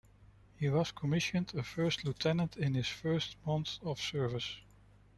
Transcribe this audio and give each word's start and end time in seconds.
He 0.57 0.67
was 0.67 0.89
commissioned 0.91 1.53
a 1.53 1.61
first 1.61 2.03
lieutenant 2.03 2.57
in 2.57 2.73
his 2.73 2.87
first 2.87 3.35
month 3.45 3.77
of 3.83 3.99
service. 4.01 4.57